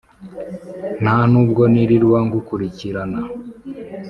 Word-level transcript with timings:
nta 1.01 1.17
n'ubwo 1.31 1.63
nirirwa 1.73 2.19
ngukurikirana, 2.27 3.19